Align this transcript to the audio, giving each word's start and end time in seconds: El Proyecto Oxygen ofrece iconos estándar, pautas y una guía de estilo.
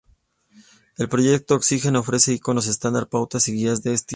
El 0.97 1.09
Proyecto 1.09 1.53
Oxygen 1.53 1.95
ofrece 1.95 2.33
iconos 2.33 2.65
estándar, 2.65 3.07
pautas 3.07 3.47
y 3.47 3.51
una 3.51 3.57
guía 3.59 3.75
de 3.75 3.93
estilo. 3.93 4.09